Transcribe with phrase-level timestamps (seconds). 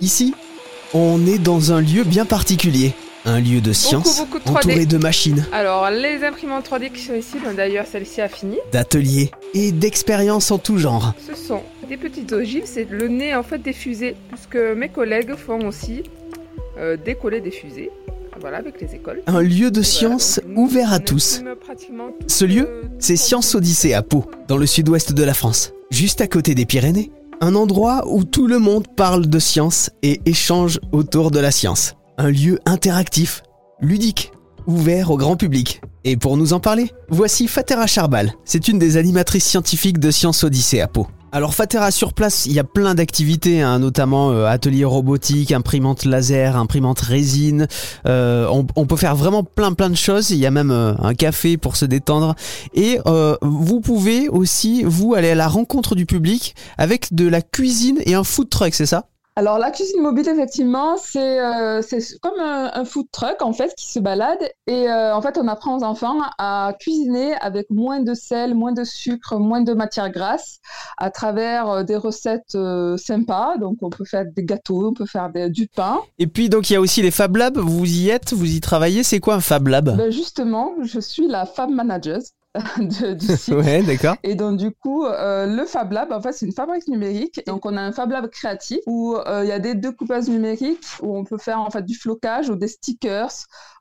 [0.00, 0.34] Ici,
[0.94, 2.92] on est dans un lieu bien particulier.
[3.26, 4.56] Un lieu de science beaucoup de 3D.
[4.56, 9.30] entouré de machines, Alors, les imprimantes 3D qui sont ici, d'ailleurs celle-ci a fini, d'ateliers
[9.52, 11.12] et d'expériences en tout genre.
[11.28, 15.34] ce sont des petites ogives, c'est le nez en fait des fusées, puisque mes collègues
[15.34, 16.02] font aussi
[16.78, 17.90] euh, décoller des fusées,
[18.40, 19.20] voilà, avec les écoles.
[19.26, 21.42] Un lieu de voilà, science ouvert à tous.
[22.26, 25.74] Ce lieu, euh, C'est Science en- Odyssée à Pau, dans le sud-ouest de la France,
[25.90, 27.10] juste à côté des Pyrénées.
[27.42, 31.94] Un endroit où tout le monde parle de science et échange autour de la science.
[32.18, 33.42] Un lieu interactif,
[33.80, 34.30] ludique,
[34.66, 35.80] ouvert au grand public.
[36.04, 38.34] Et pour nous en parler, voici Fatera Charbal.
[38.44, 41.06] C'est une des animatrices scientifiques de Science Odyssée à Pau.
[41.32, 46.04] Alors Fatera sur place, il y a plein d'activités, hein, notamment euh, atelier robotique, imprimante
[46.04, 47.68] laser, imprimante résine.
[48.06, 50.30] Euh, on, peut faire vraiment plein plein de choses.
[50.30, 52.34] Il y a même euh, un café pour se détendre.
[52.74, 57.42] Et euh, vous pouvez aussi vous aller à la rencontre du public avec de la
[57.42, 59.09] cuisine et un food truck, c'est ça?
[59.36, 61.80] Alors, la cuisine mobile, effectivement, c'est euh,
[62.20, 64.38] comme un, un food truck, en fait, qui se balade.
[64.66, 68.72] Et euh, en fait, on apprend aux enfants à cuisiner avec moins de sel, moins
[68.72, 70.58] de sucre, moins de matière grasse,
[70.98, 73.56] à travers euh, des recettes euh, sympas.
[73.56, 76.00] Donc, on peut faire des gâteaux, on peut faire des- du pain.
[76.18, 77.56] Et puis donc il y a aussi les Fab Labs.
[77.58, 79.02] Vous y êtes, vous y travaillez.
[79.04, 79.96] C'est quoi un Fab Lab?
[79.96, 82.18] Ben, justement, je suis la femme manager
[82.78, 83.54] de- du site.
[83.54, 84.16] Ouais, d'accord.
[84.24, 87.40] Et donc, du coup, euh, le Fab Lab, en fait, c'est une fabrique numérique.
[87.46, 90.84] Donc, on a un Fab Lab créatif où euh, il y a des découpages numériques
[91.00, 93.30] où on peut faire en fait du flocage ou des stickers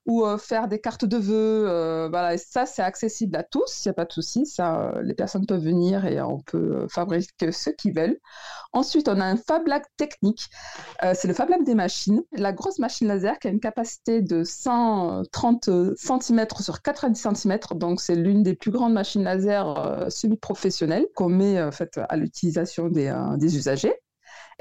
[0.06, 2.08] ou euh, faire des cartes de vœux.
[2.10, 3.84] voilà, et ça, c'est accessible à tous.
[3.86, 4.46] Il n'y a pas de souci.
[4.46, 8.18] Ça, les personnes peuvent venir et on peut fabriquer ce qu'ils veulent.
[8.72, 10.48] Ensuite, on a un Fab Lab technique.
[11.14, 12.22] C'est le Fab Lab des machines.
[12.34, 17.60] La grosse machine laser qui a une capacité de 130 cm sur 90 cm.
[17.76, 22.16] Donc, c'est l'une des plus grandes machines laser euh, semi-professionnelles qu'on met en fait, à
[22.18, 23.96] l'utilisation des, euh, usagers.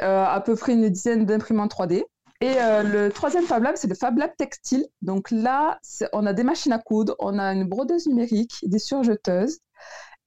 [0.00, 2.04] Euh, à peu près une dizaine d'imprimantes 3D.
[2.41, 2.54] Et
[2.84, 4.86] le troisième Fab Lab, c'est le Fab Lab textile.
[5.02, 5.80] Donc là,
[6.12, 9.58] on a des machines à coudre, on a une brodeuse numérique, des surjeteuses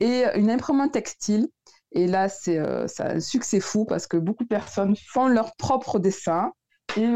[0.01, 1.47] et une imprimante textile.
[1.93, 6.51] Et là, c'est un succès fou parce que beaucoup de personnes font leur propre dessin
[6.97, 7.07] et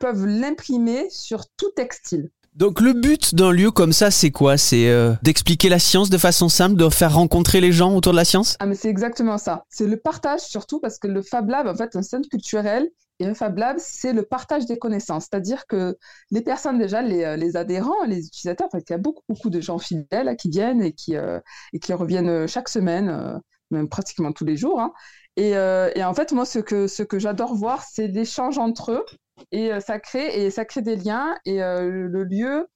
[0.00, 2.30] peuvent l'imprimer sur tout textile.
[2.58, 4.56] Donc le but d'un lieu comme ça, c'est quoi?
[4.58, 8.16] C'est euh, d'expliquer la science de façon simple, de faire rencontrer les gens autour de
[8.16, 8.56] la science?
[8.58, 9.62] Ah, mais c'est exactement ça.
[9.70, 12.88] C'est le partage surtout parce que le Fab Lab, en fait, un centre culturel
[13.20, 15.28] et un Fab Lab, c'est le partage des connaissances.
[15.30, 15.96] C'est-à-dire que
[16.32, 19.22] les personnes, déjà, les, euh, les adhérents, les utilisateurs, en fait, il y a beaucoup,
[19.28, 21.38] beaucoup de gens fidèles là, qui viennent et qui, euh,
[21.72, 24.80] et qui reviennent chaque semaine, même pratiquement tous les jours.
[24.80, 24.92] hein.
[25.36, 29.04] Et, et en fait, moi, ce que, ce que j'adore voir, c'est l'échange entre eux.
[29.52, 31.36] Et euh, ça crée, et ça crée des liens.
[31.44, 32.68] Et euh, le lieu,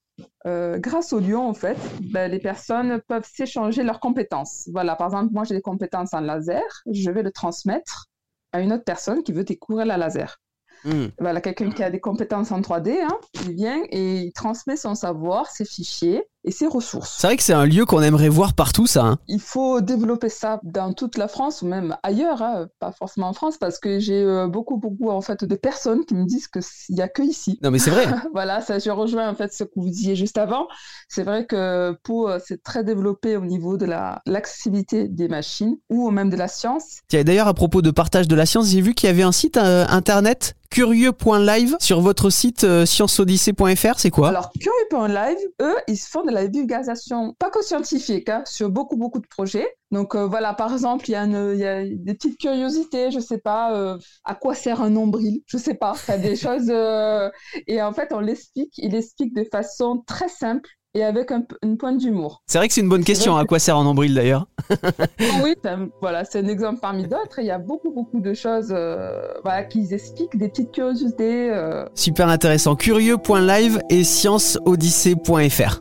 [0.46, 1.78] euh, grâce au lieu, en fait,
[2.12, 4.68] ben, les personnes peuvent s'échanger leurs compétences.
[4.72, 8.06] Voilà, par exemple, moi j'ai des compétences en laser, je vais le transmettre
[8.52, 10.38] à une autre personne qui veut découvrir la laser.
[10.84, 11.06] Hmm.
[11.18, 14.94] Voilà, quelqu'un qui a des compétences en 3D, hein, il vient et il transmet son
[14.94, 17.16] savoir, ses fichiers et ses ressources.
[17.18, 19.02] C'est vrai que c'est un lieu qu'on aimerait voir partout, ça.
[19.04, 19.18] hein.
[19.28, 23.32] Il faut développer ça dans toute la France ou même ailleurs, hein, pas forcément en
[23.32, 26.62] France, parce que j'ai euh, beaucoup, beaucoup en fait de personnes qui me disent qu'il
[26.96, 27.58] n'y a que ici.
[27.62, 28.06] Non mais c'est vrai.
[28.32, 30.66] voilà, ça, je rejoins en fait ce que vous disiez juste avant.
[31.08, 35.76] C'est vrai que Pau, euh, c'est très développé au niveau de la- l'accessibilité des machines
[35.90, 37.00] ou même de la science.
[37.08, 39.32] Tiens, d'ailleurs, à propos de partage de la science, j'ai vu qu'il y avait un
[39.32, 44.28] site euh, internet curieux.live sur votre site euh, c'est quoi?
[44.28, 49.20] Alors, Curieux.live, eux, ils font de la divulgation, pas que scientifique, hein, sur beaucoup, beaucoup
[49.20, 49.68] de projets.
[49.90, 53.98] Donc euh, voilà, par exemple, il y, a des petites curiosités, je sais pas, euh,
[54.24, 56.70] à quoi sert un nombril, je sais pas, ça des choses.
[56.70, 57.28] euh,
[57.66, 61.76] Et en fait, on l'explique, il l'explique de façon très simple et avec un, une
[61.76, 62.42] pointe d'humour.
[62.46, 63.32] C'est vrai que c'est une bonne question.
[63.32, 64.46] vrai À quoi sert un nombril d'ailleurs
[65.42, 67.38] Oui, ben, voilà, c'est un exemple parmi d'autres.
[67.38, 71.50] Il y a beaucoup, beaucoup de choses euh, voilà, qu'ils expliquent, des petites curiosités.
[71.50, 72.76] euh, Super intéressant.
[72.76, 75.80] Curieux.live et scienceodyssée.fr.